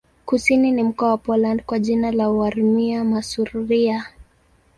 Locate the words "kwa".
1.65-1.79